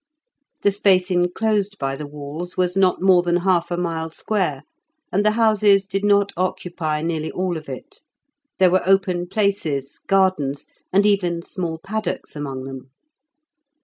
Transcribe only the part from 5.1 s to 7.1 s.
and the houses did not occupy